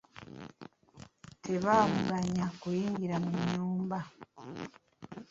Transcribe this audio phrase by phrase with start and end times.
[1.43, 3.99] Tebaamuganya kuyingira mu nnyumba.